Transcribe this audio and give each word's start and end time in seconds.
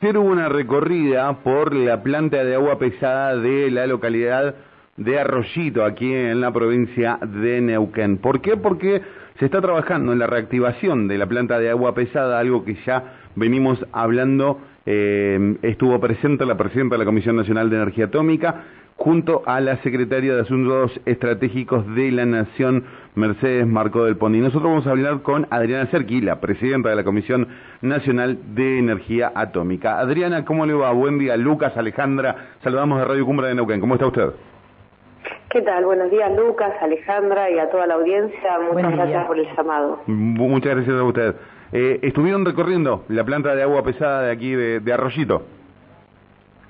Hubo 0.00 0.20
una 0.20 0.48
recorrida 0.48 1.42
por 1.42 1.74
la 1.74 2.04
planta 2.04 2.44
de 2.44 2.54
agua 2.54 2.78
pesada 2.78 3.34
de 3.34 3.68
la 3.68 3.84
localidad 3.88 4.54
de 4.96 5.18
Arroyito, 5.18 5.84
aquí 5.84 6.14
en 6.14 6.40
la 6.40 6.52
provincia 6.52 7.18
de 7.20 7.60
Neuquén. 7.60 8.18
¿Por 8.18 8.40
qué? 8.40 8.56
Porque 8.56 9.02
se 9.40 9.46
está 9.46 9.60
trabajando 9.60 10.12
en 10.12 10.20
la 10.20 10.28
reactivación 10.28 11.08
de 11.08 11.18
la 11.18 11.26
planta 11.26 11.58
de 11.58 11.70
agua 11.70 11.96
pesada, 11.96 12.38
algo 12.38 12.64
que 12.64 12.76
ya 12.86 13.16
venimos 13.34 13.84
hablando, 13.90 14.60
eh, 14.86 15.56
estuvo 15.62 15.98
presente 15.98 16.46
la 16.46 16.56
presidenta 16.56 16.94
de 16.94 17.00
la 17.00 17.04
Comisión 17.04 17.34
Nacional 17.34 17.68
de 17.68 17.76
Energía 17.78 18.04
Atómica, 18.04 18.66
junto 18.98 19.42
a 19.46 19.60
la 19.60 19.76
secretaria 19.78 20.34
de 20.34 20.40
Asuntos 20.42 21.00
Estratégicos 21.06 21.86
de 21.94 22.10
la 22.10 22.26
Nación, 22.26 22.84
Mercedes 23.14 23.66
Marco 23.66 24.04
del 24.04 24.16
Pondi. 24.16 24.40
Nosotros 24.40 24.64
vamos 24.64 24.86
a 24.88 24.90
hablar 24.90 25.22
con 25.22 25.46
Adriana 25.50 25.86
Cerqui, 25.86 26.20
la 26.20 26.40
presidenta 26.40 26.90
de 26.90 26.96
la 26.96 27.04
Comisión 27.04 27.46
Nacional 27.80 28.38
de 28.54 28.80
Energía 28.80 29.30
Atómica. 29.34 30.00
Adriana, 30.00 30.44
¿cómo 30.44 30.66
le 30.66 30.74
va? 30.74 30.90
Buen 30.92 31.18
día. 31.18 31.36
Lucas, 31.36 31.76
Alejandra, 31.76 32.48
saludamos 32.64 32.98
de 32.98 33.04
Radio 33.04 33.24
Cumbra 33.24 33.46
de 33.46 33.54
Neuquén. 33.54 33.80
¿Cómo 33.80 33.94
está 33.94 34.08
usted? 34.08 34.30
¿Qué 35.50 35.62
tal? 35.62 35.84
Buenos 35.84 36.10
días, 36.10 36.30
Lucas, 36.36 36.72
Alejandra 36.82 37.50
y 37.50 37.58
a 37.58 37.70
toda 37.70 37.86
la 37.86 37.94
audiencia. 37.94 38.58
Muchas 38.72 38.92
gracias 38.92 39.26
por 39.26 39.38
el 39.38 39.46
llamado. 39.56 40.02
Muchas 40.06 40.74
gracias 40.74 40.96
a 40.96 41.04
usted. 41.04 41.36
Eh, 41.70 42.00
estuvieron 42.02 42.44
recorriendo 42.44 43.04
la 43.08 43.24
planta 43.24 43.54
de 43.54 43.62
agua 43.62 43.84
pesada 43.84 44.22
de 44.22 44.32
aquí 44.32 44.52
de 44.54 44.92
Arroyito. 44.92 45.57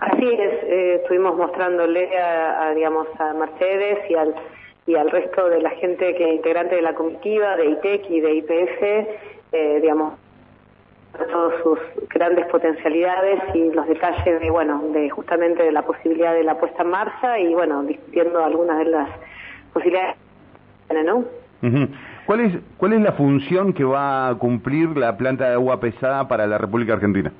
Así 0.00 0.24
es, 0.24 0.52
eh, 0.64 0.94
estuvimos 1.02 1.36
mostrándole 1.36 2.16
a, 2.18 2.72
digamos, 2.74 3.08
a 3.18 3.34
Mercedes 3.34 3.98
y 4.08 4.14
al, 4.14 4.34
y 4.86 4.94
al 4.94 5.10
resto 5.10 5.48
de 5.48 5.60
la 5.60 5.70
gente 5.70 6.14
que 6.14 6.24
es 6.24 6.34
integrante 6.36 6.76
de 6.76 6.82
la 6.82 6.94
comitiva, 6.94 7.56
de 7.56 7.70
ITEC 7.70 8.10
y 8.10 8.20
de 8.20 8.34
IPF, 8.36 8.82
eh, 9.52 9.78
digamos, 9.82 10.14
todas 11.32 11.62
sus 11.64 11.78
grandes 12.10 12.46
potencialidades 12.46 13.40
y 13.54 13.72
los 13.72 13.88
detalles 13.88 14.40
de, 14.40 14.50
bueno, 14.50 14.82
de 14.92 15.10
justamente 15.10 15.64
de 15.64 15.72
la 15.72 15.82
posibilidad 15.82 16.32
de 16.32 16.44
la 16.44 16.56
puesta 16.58 16.84
en 16.84 16.90
marcha 16.90 17.38
y, 17.40 17.52
bueno, 17.54 17.82
discutiendo 17.82 18.44
algunas 18.44 18.78
de 18.78 18.84
las 18.84 19.08
posibilidades, 19.72 20.16
¿no? 21.04 21.24
¿Cuál 22.24 22.40
es, 22.40 22.52
¿Cuál 22.76 22.92
es 22.92 23.00
la 23.00 23.12
función 23.12 23.72
que 23.72 23.82
va 23.82 24.28
a 24.28 24.34
cumplir 24.36 24.96
la 24.96 25.16
planta 25.16 25.48
de 25.48 25.54
agua 25.54 25.80
pesada 25.80 26.28
para 26.28 26.46
la 26.46 26.56
República 26.56 26.92
Argentina? 26.92 27.32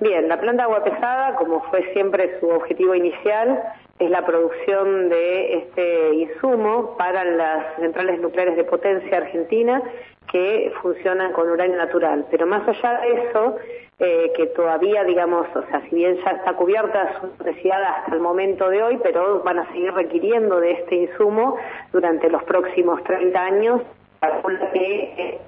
Bien, 0.00 0.28
la 0.28 0.38
planta 0.38 0.62
agua 0.62 0.84
pesada, 0.84 1.34
como 1.34 1.60
fue 1.70 1.82
siempre 1.92 2.38
su 2.38 2.48
objetivo 2.48 2.94
inicial, 2.94 3.60
es 3.98 4.08
la 4.10 4.24
producción 4.24 5.08
de 5.08 5.54
este 5.54 6.14
insumo 6.14 6.96
para 6.96 7.24
las 7.24 7.74
centrales 7.80 8.20
nucleares 8.20 8.56
de 8.56 8.62
potencia 8.62 9.16
argentina 9.16 9.82
que 10.30 10.72
funcionan 10.82 11.32
con 11.32 11.50
uranio 11.50 11.76
natural. 11.76 12.26
Pero 12.30 12.46
más 12.46 12.66
allá 12.68 13.00
de 13.00 13.24
eso, 13.24 13.56
eh, 13.98 14.30
que 14.36 14.46
todavía, 14.46 15.02
digamos, 15.02 15.48
o 15.56 15.62
sea, 15.66 15.80
si 15.88 15.96
bien 15.96 16.16
ya 16.24 16.30
está 16.30 16.52
cubierta 16.52 17.20
su 17.20 17.44
necesidad 17.44 17.82
hasta 17.82 18.14
el 18.14 18.20
momento 18.20 18.68
de 18.68 18.80
hoy, 18.80 19.00
pero 19.02 19.42
van 19.42 19.58
a 19.58 19.66
seguir 19.72 19.92
requiriendo 19.92 20.60
de 20.60 20.72
este 20.72 20.94
insumo 20.94 21.56
durante 21.90 22.30
los 22.30 22.44
próximos 22.44 23.02
30 23.02 23.40
años, 23.40 23.82
que 24.72 25.02
eh, 25.16 25.38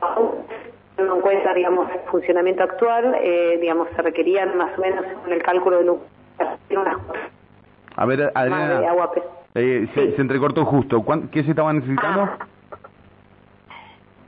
teniendo 1.00 1.16
en 1.16 1.22
cuenta, 1.22 1.54
digamos, 1.54 1.90
el 1.90 2.00
funcionamiento 2.10 2.62
actual, 2.62 3.16
eh, 3.22 3.58
digamos, 3.60 3.88
se 3.96 4.02
requerían 4.02 4.56
más 4.56 4.76
o 4.76 4.80
menos 4.80 5.04
en 5.26 5.32
el 5.32 5.42
cálculo 5.42 5.78
de 5.78 5.90
unas 6.76 6.96
A 7.96 8.06
ver, 8.06 8.30
Adriana, 8.34 8.82
eh, 9.54 9.88
se, 9.94 10.20
entrecortó 10.20 10.64
justo. 10.64 11.02
¿Qué 11.32 11.42
se 11.42 11.50
estaba 11.50 11.72
necesitando? 11.72 12.22
Ah. 12.22 12.38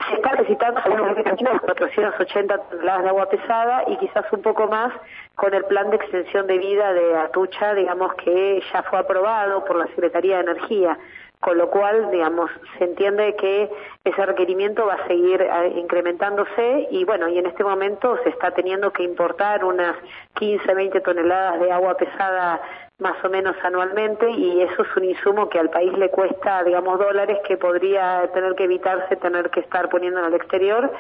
Se 0.09 0.17
está 0.17 0.33
necesitando 0.33 0.81
algunos 0.83 1.61
480 1.61 2.59
toneladas 2.59 3.03
de 3.03 3.09
agua 3.09 3.29
pesada 3.29 3.85
y 3.87 3.97
quizás 3.99 4.25
un 4.33 4.43
poco 4.43 4.67
más 4.67 4.93
con 5.35 5.55
el 5.55 5.65
plan 5.65 5.91
de 5.91 5.97
extensión 5.97 6.47
de 6.47 6.59
vida 6.59 6.93
de 6.93 7.17
Atucha, 7.19 7.75
digamos 7.75 8.15
que 8.15 8.63
ya 8.73 8.83
fue 8.83 8.99
aprobado 8.99 9.65
por 9.65 9.77
la 9.77 9.87
Secretaría 9.89 10.37
de 10.37 10.53
Energía 10.53 10.99
con 11.43 11.59
lo 11.59 11.69
cual, 11.71 12.09
digamos, 12.13 12.53
se 12.79 12.85
entiende 12.85 13.35
que 13.35 13.69
ese 14.05 14.27
requerimiento 14.27 14.87
va 14.87 14.95
a 14.95 15.07
seguir 15.09 15.43
eh, 15.43 15.73
incrementándose 15.77 16.87
y 16.93 17.05
bueno, 17.05 17.29
y 17.29 17.37
en 17.37 17.47
este 17.47 17.65
momento 17.65 18.17
se 18.23 18.29
está 18.29 18.53
teniendo 18.53 18.93
que 18.93 19.03
importar 19.03 19.65
unas 19.65 19.97
15, 20.35 20.73
20 20.73 21.01
toneladas 21.01 21.59
de 21.59 21.73
agua 21.73 21.97
pesada 21.97 22.61
más 23.01 23.17
o 23.25 23.29
menos 23.29 23.57
anualmente 23.65 24.31
y 24.31 24.63
eso 24.63 24.83
es 24.83 24.97
un 24.97 25.05
insumo 25.05 25.49
que 25.49 25.59
al 25.59 25.69
país 25.69 25.93
le 25.99 26.11
cuesta, 26.11 26.63
digamos, 26.63 26.97
dólares 27.01 27.39
que 27.45 27.57
podría 27.57 28.31
tener 28.33 28.55
que 28.55 28.65
evitarse 28.65 29.17
tener 29.17 29.51
que 29.51 29.61
estar 29.61 29.89
poniendo 29.89 30.21
en 30.21 30.27
el 30.27 30.35
exterior. 30.35 30.93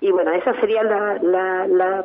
Y 0.00 0.10
bueno, 0.10 0.32
esa 0.32 0.58
sería 0.58 0.82
la, 0.84 1.18
la, 1.20 1.66
la 1.66 2.04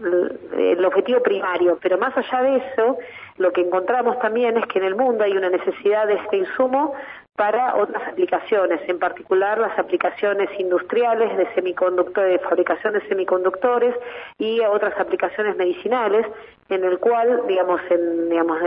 el 0.00 0.84
objetivo 0.84 1.22
primario, 1.22 1.78
pero 1.82 1.98
más 1.98 2.16
allá 2.16 2.42
de 2.42 2.56
eso, 2.56 2.98
lo 3.36 3.52
que 3.52 3.60
encontramos 3.60 4.18
también 4.20 4.56
es 4.56 4.66
que 4.66 4.78
en 4.78 4.84
el 4.84 4.96
mundo 4.96 5.24
hay 5.24 5.36
una 5.36 5.50
necesidad 5.50 6.06
de 6.06 6.14
este 6.14 6.38
insumo 6.38 6.94
para 7.36 7.76
otras 7.76 8.02
aplicaciones, 8.08 8.80
en 8.88 8.98
particular 8.98 9.58
las 9.58 9.78
aplicaciones 9.78 10.48
industriales 10.58 11.36
de 11.36 11.46
semiconductores, 11.54 12.32
de 12.32 12.38
fabricación 12.40 12.94
de 12.94 13.00
semiconductores 13.08 13.94
y 14.38 14.60
otras 14.60 14.98
aplicaciones 14.98 15.56
medicinales, 15.56 16.26
en 16.68 16.84
el 16.84 16.98
cual, 16.98 17.42
digamos, 17.46 17.80
en, 17.90 18.28
digamos, 18.28 18.58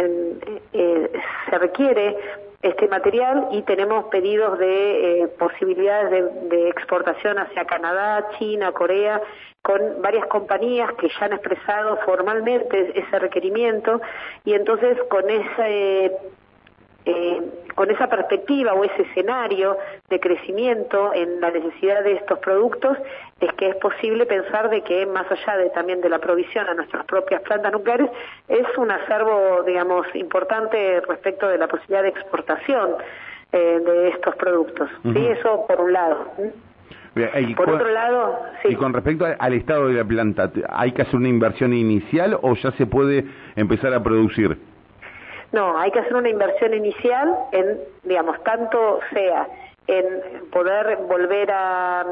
eh, 0.72 1.12
se 1.50 1.58
requiere 1.58 2.16
este 2.62 2.88
material 2.88 3.48
y 3.52 3.62
tenemos 3.64 4.06
pedidos 4.06 4.60
de 4.60 5.24
eh, 5.24 5.28
posibilidades 5.40 6.12
de, 6.12 6.56
de, 6.56 6.70
exportación 6.70 7.40
hacia 7.40 7.66
Canadá, 7.66 8.28
China, 8.38 8.72
Corea, 8.72 9.22
con 9.62 10.02
varias 10.02 10.26
compañías 10.28 10.92
que 10.94 11.08
ya 11.08 11.26
han 11.26 11.34
expresado 11.34 11.98
formalmente 12.06 13.00
ese 13.00 13.20
requerimiento. 13.20 14.02
Y 14.46 14.54
entonces 14.54 14.98
con 15.10 15.30
ese 15.30 16.12
eh, 17.06 17.42
con 17.82 17.90
esa 17.90 18.08
perspectiva 18.08 18.76
o 18.76 18.84
ese 18.84 19.02
escenario 19.02 19.76
de 20.08 20.20
crecimiento 20.20 21.16
en 21.16 21.42
la 21.42 21.50
necesidad 21.50 22.04
de 22.04 22.12
estos 22.12 22.38
productos 22.38 22.96
es 23.40 23.52
que 23.54 23.70
es 23.70 23.76
posible 23.78 24.28
pensar 24.28 24.70
de 24.70 24.84
que 24.84 25.08
más 25.08 25.26
allá 25.32 25.58
de 25.58 25.72
también 25.72 26.00
de 26.00 26.08
la 26.08 26.20
provisión 26.20 26.68
a 26.68 26.76
nuestras 26.76 27.04
propias 27.08 27.42
plantas 27.42 27.72
nucleares 27.72 28.08
es 28.48 28.68
un 28.78 28.92
acervo 28.92 29.64
digamos 29.66 30.06
importante 30.14 31.02
respecto 31.10 31.48
de 31.48 31.58
la 31.58 31.68
posibilidad 31.68 32.04
de 32.04 32.10
exportación 32.10 32.98
eh, 33.52 33.82
de 33.84 34.10
estos 34.10 34.36
productos 34.36 34.88
sí 35.02 35.26
eso 35.26 35.66
por 35.66 35.82
un 35.82 35.92
lado 35.92 36.28
y 37.16 37.56
por 37.56 37.68
otro 37.68 37.90
lado 37.90 38.42
sí. 38.62 38.74
y 38.74 38.76
con 38.76 38.94
respecto 38.94 39.26
al 39.26 39.54
estado 39.54 39.88
de 39.88 39.96
la 39.96 40.06
planta 40.06 40.52
hay 40.70 40.92
que 40.92 41.02
hacer 41.02 41.16
una 41.16 41.30
inversión 41.30 41.74
inicial 41.74 42.38
o 42.44 42.54
ya 42.54 42.74
se 42.74 42.86
puede 42.86 43.26
empezar 43.56 43.92
a 43.96 44.04
producir 44.04 44.70
no, 45.52 45.78
hay 45.78 45.92
que 45.92 46.00
hacer 46.00 46.16
una 46.16 46.30
inversión 46.30 46.74
inicial 46.74 47.36
en, 47.52 47.80
digamos, 48.04 48.42
tanto 48.44 49.00
sea 49.12 49.48
en 49.88 50.50
poder 50.52 50.98
volver 51.08 51.52
a, 51.52 52.06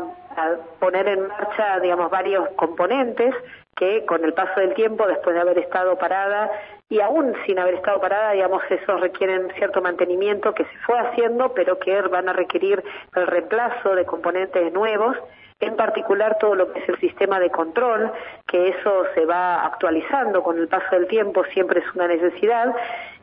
poner 0.80 1.08
en 1.08 1.28
marcha, 1.28 1.80
digamos, 1.80 2.10
varios 2.10 2.50
componentes 2.56 3.34
que 3.76 4.06
con 4.06 4.24
el 4.26 4.34
paso 4.34 4.60
del 4.60 4.74
tiempo, 4.74 5.08
después 5.08 5.36
de 5.36 5.42
haber 5.42 5.58
estado 5.60 5.98
parada 5.98 6.50
y 6.90 7.00
aún 7.00 7.34
sin 7.46 7.60
haber 7.60 7.76
estado 7.76 8.02
parada, 8.02 8.32
digamos, 8.32 8.62
esos 8.70 9.00
requieren 9.00 9.50
cierto 9.56 9.82
mantenimiento 9.82 10.54
que 10.54 10.66
se 10.66 10.78
fue 10.86 11.00
haciendo, 11.00 11.54
pero 11.54 11.80
que 11.80 12.02
van 12.02 12.28
a 12.28 12.34
requerir 12.34 12.84
el 13.16 13.28
reemplazo 13.28 13.96
de 13.96 14.06
componentes 14.06 14.74
nuevos 14.74 15.16
en 15.60 15.76
particular 15.76 16.38
todo 16.40 16.56
lo 16.56 16.72
que 16.72 16.80
es 16.80 16.90
el 16.90 17.00
sistema 17.00 17.40
de 17.40 17.50
control, 17.50 18.12
que 18.48 18.70
eso 18.70 19.04
se 19.14 19.26
va 19.26 19.66
actualizando 19.66 20.42
con 20.42 20.58
el 20.58 20.68
paso 20.68 20.96
del 20.96 21.08
tiempo, 21.08 21.44
siempre 21.54 21.82
es 21.82 21.96
una 21.96 22.08
necesidad, 22.08 22.74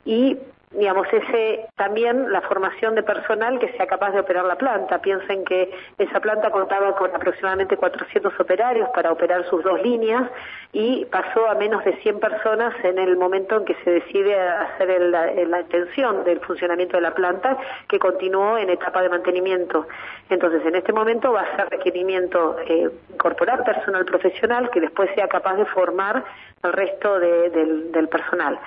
y 0.05 0.39
digamos, 0.73 1.07
ese 1.13 1.67
también 1.77 2.33
la 2.33 2.41
formación 2.43 2.95
de 2.95 3.03
personal 3.03 3.59
que 3.59 3.73
sea 3.73 3.87
capaz 3.87 4.11
de 4.11 4.21
operar 4.21 4.45
la 4.45 4.57
planta. 4.57 5.01
Piensen 5.01 5.45
que 5.45 5.71
esa 5.99 6.21
planta 6.21 6.51
contaba 6.51 6.95
con 6.97 7.15
aproximadamente 7.15 7.77
400 7.77 8.39
operarios 8.39 8.89
para 8.91 9.13
operar 9.13 9.49
sus 9.49 9.63
dos 9.63 9.81
líneas 9.83 10.31
y 10.73 11.05
pasó 11.07 11.49
a 11.49 11.55
menos 11.55 11.85
de 11.85 11.97
100 11.97 12.21
personas 12.21 12.75
en 12.85 12.99
el 12.99 13.17
momento 13.17 13.57
en 13.57 13.65
que 13.65 13.75
se 13.85 13.91
decide 13.91 14.39
hacer 14.39 15.01
la 15.01 15.61
extensión 15.61 16.25
del 16.25 16.41
funcionamiento 16.41 16.97
de 16.97 17.03
la 17.03 17.15
planta, 17.15 17.57
que 17.89 17.99
continuó 17.99 18.59
en 18.59 18.71
etapa 18.71 19.03
de 19.03 19.09
mantenimiento. 19.09 19.87
Entonces, 20.29 20.65
en 20.67 20.75
este 20.75 20.93
momento 20.93 21.33
va 21.33 21.43
a 21.43 21.57
ser 21.57 21.69
requerimiento 21.71 22.57
eh, 22.67 22.91
incorporar 23.13 23.65
personal 23.65 24.05
profesional 24.05 24.71
que 24.71 24.81
después 24.81 25.09
sea 25.15 25.29
capaz 25.29 25.55
de 25.55 25.65
formar 25.67 26.25
al 26.63 26.73
resto 26.73 27.19
del 27.21 28.09
personal. 28.11 28.59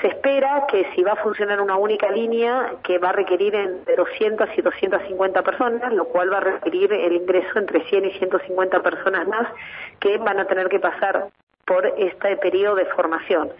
Se 0.00 0.08
espera 0.08 0.66
que 0.68 0.86
si 0.94 1.02
va 1.02 1.12
a 1.12 1.16
funcionar 1.16 1.60
una 1.60 1.76
única 1.76 2.10
línea, 2.10 2.74
que 2.82 2.98
va 2.98 3.10
a 3.10 3.12
requerir 3.12 3.54
entre 3.54 3.96
200 3.96 4.48
y 4.56 4.62
250 4.62 5.42
personas, 5.42 5.92
lo 5.92 6.04
cual 6.06 6.32
va 6.32 6.38
a 6.38 6.40
requerir 6.40 6.92
el 6.92 7.14
ingreso 7.14 7.58
entre 7.58 7.82
100 7.84 8.04
y 8.04 8.10
150 8.10 8.82
personas 8.82 9.26
más 9.26 9.48
que 9.98 10.18
van 10.18 10.38
a 10.38 10.44
tener 10.44 10.68
que 10.68 10.80
pasar 10.80 11.28
por 11.64 11.86
este 11.96 12.36
periodo 12.36 12.76
de 12.76 12.84
formación. 12.86 13.50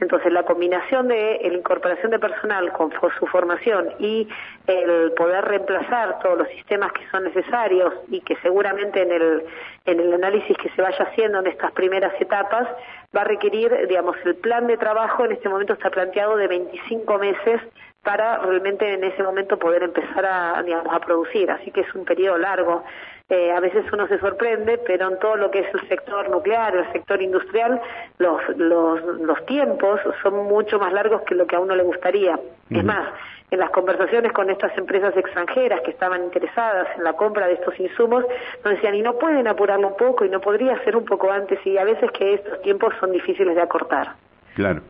Entonces, 0.00 0.32
la 0.32 0.42
combinación 0.42 1.06
de 1.06 1.38
la 1.40 1.56
incorporación 1.56 2.10
de 2.10 2.18
personal 2.18 2.72
con 2.72 2.90
su 3.18 3.26
formación 3.26 3.90
y 4.00 4.28
el 4.66 5.12
poder 5.12 5.44
reemplazar 5.44 6.18
todos 6.18 6.38
los 6.38 6.48
sistemas 6.48 6.92
que 6.92 7.08
son 7.10 7.24
necesarios 7.24 7.94
y 8.08 8.20
que 8.20 8.36
seguramente 8.42 9.02
en 9.02 9.12
el, 9.12 9.44
en 9.86 10.00
el 10.00 10.12
análisis 10.12 10.56
que 10.58 10.68
se 10.70 10.82
vaya 10.82 11.04
haciendo 11.04 11.38
en 11.38 11.46
estas 11.46 11.70
primeras 11.72 12.12
etapas 12.20 12.68
va 13.16 13.22
a 13.22 13.24
requerir, 13.24 13.86
digamos, 13.88 14.16
el 14.24 14.36
plan 14.36 14.66
de 14.66 14.76
trabajo 14.76 15.24
en 15.24 15.32
este 15.32 15.48
momento 15.48 15.74
está 15.74 15.90
planteado 15.90 16.36
de 16.36 16.48
25 16.48 17.18
meses 17.18 17.60
para 18.02 18.38
realmente 18.38 18.92
en 18.92 19.02
ese 19.02 19.22
momento 19.22 19.58
poder 19.58 19.82
empezar 19.82 20.24
a, 20.26 20.62
digamos, 20.62 20.94
a 20.94 21.00
producir. 21.00 21.50
Así 21.50 21.70
que 21.70 21.80
es 21.80 21.94
un 21.94 22.04
periodo 22.04 22.38
largo. 22.38 22.84
Eh, 23.30 23.50
a 23.50 23.60
veces 23.60 23.84
uno 23.90 24.06
se 24.06 24.18
sorprende, 24.18 24.78
pero 24.78 25.08
en 25.08 25.18
todo 25.18 25.36
lo 25.36 25.50
que 25.50 25.60
es 25.60 25.74
el 25.74 25.88
sector 25.88 26.28
nuclear, 26.28 26.76
el 26.76 26.92
sector 26.92 27.22
industrial, 27.22 27.80
los, 28.18 28.40
los, 28.56 29.02
los 29.20 29.46
tiempos 29.46 29.98
son 30.22 30.44
mucho 30.44 30.78
más 30.78 30.92
largos 30.92 31.22
que 31.22 31.34
lo 31.34 31.46
que 31.46 31.56
a 31.56 31.60
uno 31.60 31.74
le 31.74 31.82
gustaría. 31.82 32.38
Es 32.70 32.84
más, 32.84 33.08
en 33.50 33.60
las 33.60 33.70
conversaciones 33.70 34.32
con 34.32 34.50
estas 34.50 34.76
empresas 34.76 35.16
extranjeras 35.16 35.80
que 35.82 35.92
estaban 35.92 36.24
interesadas 36.24 36.88
en 36.96 37.04
la 37.04 37.12
compra 37.12 37.46
de 37.46 37.54
estos 37.54 37.78
insumos, 37.78 38.24
nos 38.64 38.74
decían, 38.74 38.94
y 38.94 39.02
no 39.02 39.18
pueden 39.18 39.46
apurarlo 39.46 39.88
un 39.88 39.96
poco, 39.96 40.24
y 40.24 40.28
no 40.28 40.40
podría 40.40 40.82
ser 40.84 40.96
un 40.96 41.04
poco 41.04 41.30
antes, 41.30 41.64
y 41.64 41.78
a 41.78 41.84
veces 41.84 42.10
que 42.12 42.34
estos 42.34 42.60
tiempos 42.62 42.92
son 43.00 43.03
difíciles 43.12 43.54
de 43.54 43.62
acortar. 43.62 44.14
Claro. 44.54 44.82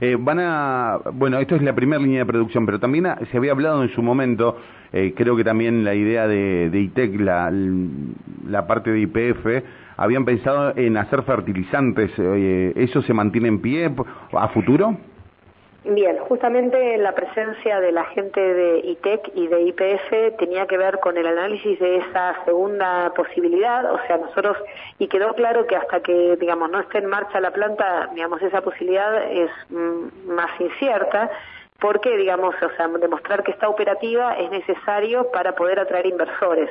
Eh, 0.00 0.16
van 0.18 0.38
a, 0.38 0.98
bueno, 1.12 1.38
esto 1.38 1.56
es 1.56 1.62
la 1.62 1.74
primera 1.74 2.00
línea 2.00 2.20
de 2.20 2.26
producción, 2.26 2.64
pero 2.66 2.78
también 2.78 3.06
se 3.30 3.36
había 3.36 3.52
hablado 3.52 3.82
en 3.82 3.88
su 3.90 4.02
momento, 4.02 4.56
eh, 4.92 5.12
creo 5.16 5.36
que 5.36 5.42
también 5.42 5.84
la 5.84 5.94
idea 5.94 6.28
de, 6.28 6.70
de 6.70 6.80
ITEC, 6.80 7.20
la, 7.20 7.52
la 8.48 8.66
parte 8.66 8.92
de 8.92 9.00
IPF, 9.00 9.46
habían 9.96 10.24
pensado 10.24 10.72
en 10.76 10.96
hacer 10.96 11.22
fertilizantes. 11.24 12.12
Eh, 12.16 12.72
¿Eso 12.76 13.02
se 13.02 13.12
mantiene 13.12 13.48
en 13.48 13.60
pie 13.60 13.90
a 14.32 14.48
futuro? 14.48 14.96
Bien, 15.84 16.18
justamente 16.18 16.98
la 16.98 17.12
presencia 17.12 17.80
de 17.80 17.92
la 17.92 18.04
gente 18.06 18.40
de 18.40 18.80
ITEC 18.80 19.30
y 19.34 19.46
de 19.46 19.62
IPF 19.62 20.36
tenía 20.36 20.66
que 20.66 20.76
ver 20.76 20.98
con 20.98 21.16
el 21.16 21.26
análisis 21.26 21.78
de 21.78 21.98
esa 21.98 22.34
segunda 22.44 23.12
posibilidad, 23.14 23.90
o 23.92 23.98
sea, 24.06 24.16
nosotros, 24.16 24.56
y 24.98 25.06
quedó 25.06 25.34
claro 25.34 25.68
que 25.68 25.76
hasta 25.76 26.00
que, 26.00 26.36
digamos, 26.36 26.68
no 26.70 26.80
esté 26.80 26.98
en 26.98 27.06
marcha 27.06 27.40
la 27.40 27.52
planta, 27.52 28.10
digamos, 28.12 28.42
esa 28.42 28.60
posibilidad 28.60 29.22
es 29.30 29.50
mm, 29.70 30.32
más 30.32 30.50
incierta, 30.60 31.30
porque, 31.78 32.16
digamos, 32.16 32.56
o 32.60 32.70
sea, 32.76 32.88
demostrar 32.88 33.44
que 33.44 33.52
está 33.52 33.68
operativa 33.68 34.36
es 34.36 34.50
necesario 34.50 35.30
para 35.30 35.54
poder 35.54 35.78
atraer 35.78 36.06
inversores. 36.06 36.70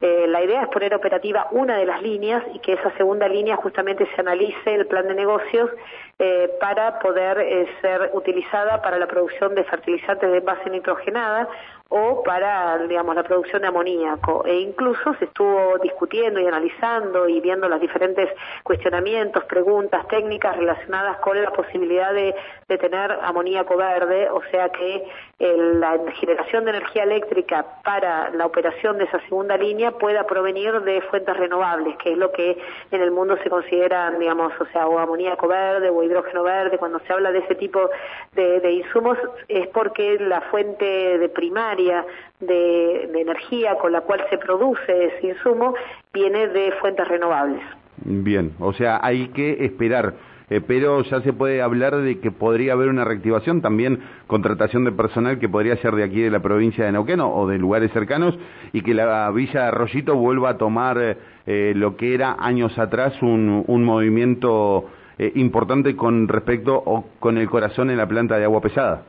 Eh, 0.00 0.26
la 0.28 0.44
idea 0.44 0.62
es 0.62 0.68
poner 0.68 0.94
operativa 0.94 1.48
una 1.52 1.78
de 1.78 1.86
las 1.86 2.02
líneas 2.02 2.42
y 2.52 2.58
que 2.58 2.74
esa 2.74 2.94
segunda 2.98 3.28
línea 3.28 3.56
justamente 3.56 4.06
se 4.14 4.20
analice 4.20 4.74
el 4.74 4.86
plan 4.86 5.08
de 5.08 5.14
negocios 5.14 5.70
eh, 6.18 6.50
para 6.58 6.98
poder 6.98 7.38
eh, 7.40 7.68
ser 7.82 8.10
utilizada 8.14 8.80
para 8.80 8.98
la 8.98 9.06
producción 9.06 9.54
de 9.54 9.64
fertilizantes 9.64 10.32
de 10.32 10.40
base 10.40 10.70
nitrogenada 10.70 11.46
o 11.88 12.22
para, 12.24 12.78
digamos, 12.78 13.14
la 13.14 13.22
producción 13.22 13.62
de 13.62 13.68
amoníaco. 13.68 14.44
E 14.46 14.60
incluso 14.60 15.14
se 15.18 15.26
estuvo 15.26 15.78
discutiendo 15.78 16.40
y 16.40 16.46
analizando 16.46 17.28
y 17.28 17.40
viendo 17.40 17.68
los 17.68 17.80
diferentes 17.80 18.28
cuestionamientos, 18.64 19.44
preguntas 19.44 20.08
técnicas 20.08 20.56
relacionadas 20.56 21.18
con 21.18 21.40
la 21.40 21.52
posibilidad 21.52 22.12
de, 22.12 22.34
tener 22.66 23.12
amoníaco 23.22 23.76
verde, 23.76 24.28
o 24.28 24.42
sea 24.50 24.68
que 24.70 25.08
la 25.38 25.98
generación 26.18 26.64
de 26.64 26.70
energía 26.70 27.04
eléctrica 27.04 27.64
para 27.84 28.30
la 28.30 28.44
operación 28.44 28.98
de 28.98 29.04
esa 29.04 29.20
segunda 29.20 29.56
línea 29.56 29.92
pueda 29.92 30.26
provenir 30.26 30.80
de 30.82 31.00
fuentes 31.02 31.36
renovables, 31.36 31.96
que 31.98 32.12
es 32.12 32.18
lo 32.18 32.32
que 32.32 32.58
en 32.90 33.00
el 33.00 33.12
mundo 33.12 33.38
se 33.42 33.48
considera, 33.48 34.10
digamos, 34.10 34.52
o 34.60 34.66
sea, 34.66 34.88
o 34.88 34.98
amoníaco 34.98 35.46
verde 35.46 35.88
o 35.90 36.02
hidrógeno 36.06 36.42
verde. 36.42 36.78
Cuando 36.78 36.98
se 37.00 37.12
habla 37.12 37.32
de 37.32 37.40
ese 37.40 37.54
tipo 37.56 37.90
de, 38.34 38.60
de 38.60 38.72
insumos 38.72 39.18
es 39.48 39.66
porque 39.68 40.18
la 40.18 40.40
fuente 40.42 41.18
de 41.18 41.28
primaria 41.28 42.04
de, 42.40 43.08
de 43.12 43.20
energía 43.20 43.76
con 43.76 43.92
la 43.92 44.00
cual 44.02 44.24
se 44.30 44.38
produce 44.38 45.06
ese 45.06 45.28
insumo 45.28 45.74
viene 46.12 46.48
de 46.48 46.72
fuentes 46.80 47.06
renovables. 47.06 47.62
Bien, 47.98 48.52
o 48.60 48.72
sea, 48.72 49.00
hay 49.02 49.28
que 49.28 49.64
esperar 49.64 50.14
eh, 50.48 50.60
pero 50.64 51.02
ya 51.02 51.20
se 51.22 51.32
puede 51.32 51.60
hablar 51.60 51.96
de 51.96 52.20
que 52.20 52.30
podría 52.30 52.74
haber 52.74 52.88
una 52.88 53.04
reactivación, 53.04 53.62
también 53.62 53.98
contratación 54.28 54.84
de 54.84 54.92
personal 54.92 55.40
que 55.40 55.48
podría 55.48 55.76
ser 55.78 55.94
de 55.96 56.04
aquí 56.04 56.20
de 56.20 56.30
la 56.30 56.40
provincia 56.40 56.84
de 56.84 56.92
Neuquén 56.92 57.20
o 57.20 57.48
de 57.48 57.58
lugares 57.58 57.90
cercanos 57.92 58.38
y 58.72 58.82
que 58.82 58.94
la 58.94 59.30
Villa 59.32 59.68
Arroyito 59.68 60.14
vuelva 60.14 60.50
a 60.50 60.58
tomar 60.58 60.98
eh, 61.46 61.72
lo 61.74 61.96
que 61.96 62.14
era 62.14 62.36
años 62.38 62.78
atrás 62.78 63.20
un 63.22 63.84
movimiento 63.84 64.88
eh, 65.18 65.32
importante 65.36 65.96
con 65.96 66.28
respecto 66.28 66.74
o 66.74 67.04
con 67.18 67.38
el 67.38 67.48
corazón 67.48 67.90
en 67.90 67.96
la 67.96 68.06
planta 68.06 68.38
de 68.38 68.44
agua 68.44 68.60
pesada. 68.60 69.02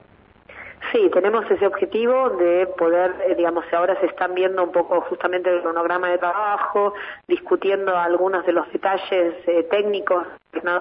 Sí, 0.91 1.09
tenemos 1.11 1.49
ese 1.51 1.67
objetivo 1.67 2.29
de 2.29 2.67
poder, 2.77 3.13
eh, 3.27 3.35
digamos, 3.35 3.65
ahora 3.73 3.99
se 3.99 4.05
están 4.05 4.33
viendo 4.33 4.63
un 4.63 4.71
poco 4.71 5.01
justamente 5.01 5.49
el 5.53 5.61
cronograma 5.61 6.09
de 6.09 6.17
trabajo, 6.17 6.93
discutiendo 7.27 7.97
algunos 7.97 8.45
de 8.45 8.53
los 8.53 8.71
detalles 8.71 9.35
eh, 9.47 9.67
técnicos 9.69 10.25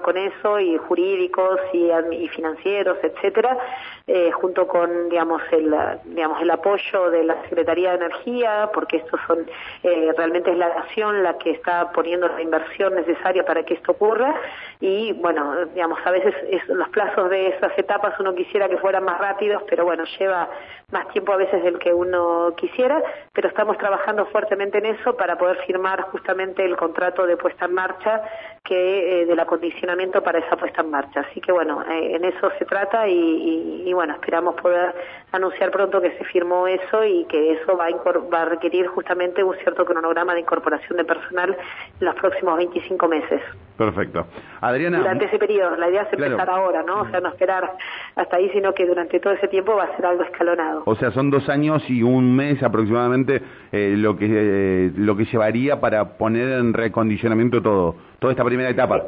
con 0.01 0.17
eso 0.17 0.59
y 0.59 0.77
jurídicos 0.77 1.59
y, 1.73 2.27
financieros, 2.29 2.97
etcétera, 3.01 3.57
eh, 4.05 4.31
junto 4.31 4.67
con, 4.67 5.09
digamos, 5.09 5.41
el, 5.51 5.73
digamos, 6.05 6.41
el 6.41 6.51
apoyo 6.51 7.09
de 7.09 7.23
la 7.23 7.41
Secretaría 7.43 7.91
de 7.91 8.05
Energía, 8.05 8.69
porque 8.73 8.97
esto 8.97 9.17
son, 9.27 9.45
eh, 9.83 10.11
realmente 10.17 10.51
es 10.51 10.57
la 10.57 10.69
nación 10.69 11.23
la 11.23 11.37
que 11.37 11.51
está 11.51 11.91
poniendo 11.91 12.27
la 12.27 12.41
inversión 12.41 12.95
necesaria 12.95 13.45
para 13.45 13.63
que 13.63 13.75
esto 13.75 13.93
ocurra. 13.93 14.35
Y, 14.79 15.13
bueno, 15.13 15.65
digamos, 15.73 15.99
a 16.05 16.11
veces 16.11 16.35
es, 16.49 16.67
los 16.67 16.89
plazos 16.89 17.29
de 17.29 17.47
esas 17.49 17.77
etapas 17.77 18.19
uno 18.19 18.35
quisiera 18.35 18.67
que 18.69 18.77
fueran 18.77 19.03
más 19.03 19.19
rápidos, 19.19 19.63
pero 19.69 19.85
bueno, 19.85 20.03
lleva 20.19 20.49
más 20.91 21.07
tiempo 21.09 21.33
a 21.33 21.37
veces 21.37 21.63
del 21.63 21.79
que 21.79 21.93
uno 21.93 22.53
quisiera, 22.55 23.01
pero 23.33 23.49
estamos 23.49 23.77
trabajando 23.77 24.25
fuertemente 24.27 24.77
en 24.77 24.85
eso 24.85 25.17
para 25.17 25.37
poder 25.37 25.57
firmar 25.65 26.01
justamente 26.11 26.63
el 26.63 26.77
contrato 26.77 27.25
de 27.25 27.35
puesta 27.35 27.65
en 27.65 27.73
marcha 27.73 28.21
que 28.67 29.21
eh, 29.21 29.25
del 29.25 29.39
acondicionamiento 29.39 30.21
para 30.21 30.39
esa 30.39 30.57
puesta 30.57 30.81
en 30.81 30.91
marcha. 30.91 31.21
Así 31.21 31.39
que 31.39 31.51
bueno, 31.51 31.81
eh, 31.83 32.15
en 32.15 32.25
eso 32.25 32.51
se 32.59 32.65
trata 32.65 33.07
y, 33.07 33.83
y, 33.85 33.93
bueno, 33.93 34.13
esperamos 34.13 34.55
poder 34.55 34.93
anunciar 35.31 35.71
pronto 35.71 36.01
que 36.01 36.11
se 36.17 36.25
firmó 36.25 36.67
eso 36.67 37.03
y 37.05 37.25
que 37.25 37.53
eso 37.53 37.77
va 37.77 37.85
a, 37.85 38.27
va 38.27 38.41
a 38.41 38.45
requerir 38.45 38.87
justamente 38.87 39.43
un 39.43 39.55
cierto 39.55 39.85
cronograma 39.85 40.33
de 40.33 40.41
incorporación 40.41 40.97
de 40.97 41.05
personal 41.05 41.55
en 41.99 42.05
los 42.05 42.15
próximos 42.15 42.57
25 42.57 43.07
meses. 43.07 43.41
Perfecto. 43.77 44.25
Adriana. 44.59 44.97
Durante 44.97 45.25
ese 45.25 45.37
periodo, 45.37 45.75
la 45.77 45.89
idea 45.89 46.01
es 46.01 46.13
empezar 46.13 46.49
ahora, 46.49 46.83
¿no? 46.83 47.01
O 47.01 47.09
sea, 47.09 47.19
no 47.19 47.29
esperar 47.29 47.71
hasta 48.15 48.37
ahí, 48.37 48.49
sino 48.49 48.73
que 48.73 48.85
durante 48.85 49.19
todo 49.19 49.33
ese 49.33 49.47
tiempo 49.47 49.75
va 49.75 49.83
a 49.83 49.95
ser 49.95 50.05
algo 50.05 50.23
escalonado. 50.23 50.83
O 50.85 50.95
sea, 50.95 51.11
son 51.11 51.29
dos 51.29 51.47
años 51.47 51.87
y 51.89 52.01
un 52.01 52.35
mes 52.35 52.61
aproximadamente 52.63 53.41
eh, 53.71 53.93
lo 53.95 54.17
que 54.17 54.25
eh, 54.29 54.91
lo 54.95 55.15
que 55.15 55.25
llevaría 55.25 55.79
para 55.79 56.17
poner 56.17 56.59
en 56.59 56.73
recondicionamiento 56.73 57.61
todo, 57.61 57.95
toda 58.19 58.33
esta 58.33 58.43
primera 58.43 58.69
etapa. 58.69 59.03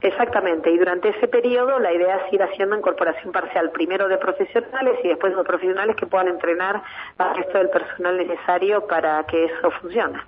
Exactamente, 0.00 0.70
y 0.70 0.78
durante 0.78 1.08
ese 1.08 1.26
periodo 1.26 1.80
la 1.80 1.92
idea 1.92 2.16
es 2.16 2.32
ir 2.32 2.40
haciendo 2.40 2.76
incorporación 2.76 3.32
parcial, 3.32 3.70
primero 3.72 4.08
de 4.08 4.16
profesionales 4.16 4.94
y 5.02 5.08
después 5.08 5.36
de 5.36 5.42
profesionales 5.42 5.96
que 5.96 6.06
puedan 6.06 6.28
entrenar 6.28 6.80
al 7.18 7.36
resto 7.36 7.58
del 7.58 7.68
personal 7.70 8.16
necesario 8.16 8.86
para 8.86 9.24
que 9.24 9.46
eso 9.46 9.70
funcione. 9.80 10.18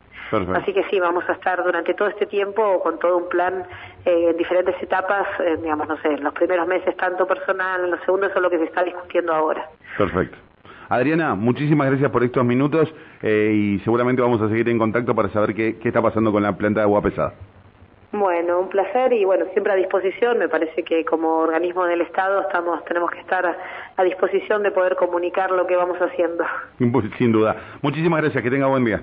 Así 0.54 0.72
que 0.72 0.84
sí, 0.84 1.00
vamos 1.00 1.24
a 1.28 1.32
estar 1.32 1.62
durante 1.62 1.92
todo 1.94 2.08
este 2.08 2.26
tiempo 2.26 2.80
con 2.82 2.98
todo 2.98 3.16
un 3.16 3.28
plan 3.28 3.64
eh, 4.04 4.30
en 4.30 4.36
diferentes 4.36 4.80
etapas, 4.80 5.26
eh, 5.40 5.56
digamos, 5.60 5.88
no 5.88 5.96
sé, 5.98 6.08
en 6.08 6.22
los 6.22 6.32
primeros 6.34 6.68
meses 6.68 6.96
tanto 6.96 7.26
personal, 7.26 7.84
en 7.84 7.90
los 7.90 8.00
segundos 8.00 8.30
es 8.34 8.40
lo 8.40 8.48
que 8.48 8.58
se 8.58 8.64
está 8.64 8.84
discutiendo 8.84 9.32
ahora. 9.32 9.68
Perfecto. 9.98 10.36
Adriana, 10.88 11.34
muchísimas 11.34 11.88
gracias 11.88 12.10
por 12.10 12.22
estos 12.22 12.44
minutos 12.44 12.92
eh, 13.22 13.52
y 13.54 13.78
seguramente 13.80 14.22
vamos 14.22 14.40
a 14.40 14.48
seguir 14.48 14.68
en 14.68 14.78
contacto 14.78 15.14
para 15.14 15.28
saber 15.30 15.54
qué, 15.54 15.78
qué 15.78 15.88
está 15.88 16.02
pasando 16.02 16.32
con 16.32 16.42
la 16.42 16.56
planta 16.56 16.80
de 16.80 16.84
agua 16.84 17.02
pesada. 17.02 17.34
Bueno, 18.12 18.58
un 18.58 18.68
placer 18.68 19.12
y 19.12 19.24
bueno, 19.24 19.44
siempre 19.52 19.72
a 19.72 19.76
disposición. 19.76 20.38
Me 20.38 20.48
parece 20.48 20.82
que 20.82 21.04
como 21.04 21.38
organismo 21.38 21.84
del 21.84 22.00
Estado 22.00 22.42
estamos, 22.42 22.84
tenemos 22.84 23.10
que 23.10 23.20
estar 23.20 23.56
a 23.96 24.02
disposición 24.02 24.64
de 24.64 24.72
poder 24.72 24.96
comunicar 24.96 25.50
lo 25.52 25.66
que 25.66 25.76
vamos 25.76 25.98
haciendo. 25.98 26.44
Sin 27.18 27.32
duda. 27.32 27.56
Muchísimas 27.82 28.20
gracias. 28.22 28.42
Que 28.42 28.50
tenga 28.50 28.66
buen 28.66 28.84
día. 28.84 29.00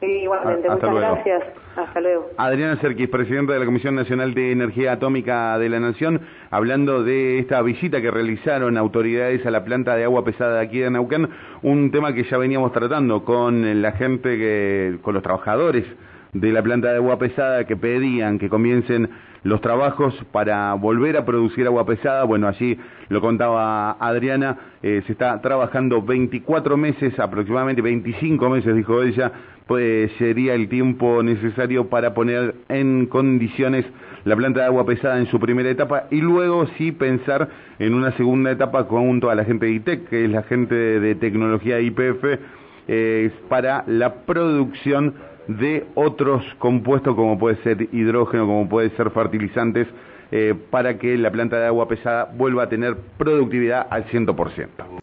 Sí, 0.00 0.06
igualmente. 0.06 0.68
Muchas 0.68 0.92
gracias. 0.92 1.44
Hasta 1.76 2.00
luego. 2.00 2.30
Adriana 2.36 2.76
Serquis, 2.80 3.08
presidenta 3.08 3.52
de 3.52 3.60
la 3.60 3.64
Comisión 3.64 3.94
Nacional 3.94 4.34
de 4.34 4.50
Energía 4.50 4.92
Atómica 4.92 5.56
de 5.58 5.68
la 5.68 5.78
Nación, 5.78 6.20
hablando 6.50 7.04
de 7.04 7.38
esta 7.38 7.62
visita 7.62 8.02
que 8.02 8.10
realizaron 8.10 8.76
autoridades 8.76 9.46
a 9.46 9.52
la 9.52 9.64
planta 9.64 9.94
de 9.94 10.02
agua 10.02 10.24
pesada 10.24 10.56
de 10.56 10.66
aquí 10.66 10.80
de 10.80 10.90
Neuquén, 10.90 11.30
un 11.62 11.92
tema 11.92 12.12
que 12.12 12.24
ya 12.24 12.36
veníamos 12.36 12.72
tratando 12.72 13.24
con 13.24 13.80
la 13.80 13.92
gente, 13.92 14.36
que, 14.36 14.98
con 15.02 15.14
los 15.14 15.22
trabajadores 15.22 15.86
de 16.32 16.50
la 16.50 16.62
planta 16.62 16.88
de 16.88 16.96
agua 16.96 17.18
pesada 17.18 17.66
que 17.66 17.76
pedían 17.76 18.38
que 18.38 18.48
comiencen 18.48 19.10
los 19.42 19.60
trabajos 19.60 20.14
para 20.32 20.72
volver 20.72 21.18
a 21.18 21.26
producir 21.26 21.66
agua 21.66 21.84
pesada. 21.84 22.24
Bueno, 22.24 22.48
allí 22.48 22.78
lo 23.10 23.20
contaba 23.20 23.98
Adriana, 24.00 24.56
eh, 24.82 25.02
se 25.04 25.12
está 25.12 25.42
trabajando 25.42 26.00
24 26.00 26.78
meses, 26.78 27.18
aproximadamente 27.20 27.82
25 27.82 28.48
meses, 28.48 28.74
dijo 28.74 29.02
ella, 29.02 29.30
pues 29.66 30.10
sería 30.12 30.54
el 30.54 30.70
tiempo 30.70 31.22
necesario 31.22 31.90
para 31.90 32.14
poner 32.14 32.54
en 32.70 33.04
condiciones 33.08 33.84
la 34.24 34.34
planta 34.34 34.60
de 34.60 34.66
agua 34.66 34.86
pesada 34.86 35.18
en 35.18 35.26
su 35.26 35.38
primera 35.38 35.68
etapa 35.68 36.04
y 36.10 36.22
luego 36.22 36.66
sí 36.78 36.92
pensar 36.92 37.50
en 37.78 37.92
una 37.92 38.10
segunda 38.12 38.50
etapa 38.50 38.84
junto 38.84 39.28
a 39.28 39.34
la 39.34 39.44
gente 39.44 39.66
de 39.66 39.72
ITEC, 39.72 40.08
que 40.08 40.24
es 40.24 40.30
la 40.30 40.44
gente 40.44 40.74
de 40.74 41.14
tecnología 41.14 41.78
IPF, 41.78 42.24
eh, 42.88 43.30
para 43.50 43.84
la 43.86 44.24
producción 44.24 45.14
de 45.48 45.86
otros 45.94 46.42
compuestos 46.58 47.14
como 47.14 47.38
puede 47.38 47.56
ser 47.62 47.88
hidrógeno, 47.92 48.46
como 48.46 48.68
puede 48.68 48.90
ser 48.90 49.10
fertilizantes 49.10 49.86
para 50.70 50.98
que 50.98 51.18
la 51.18 51.30
planta 51.30 51.58
de 51.58 51.66
agua 51.66 51.88
pesada 51.88 52.32
vuelva 52.34 52.62
a 52.62 52.68
tener 52.70 52.96
productividad 53.18 53.86
al 53.90 54.06
100%. 54.06 55.00